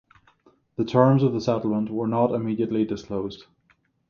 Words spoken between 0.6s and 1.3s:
The terms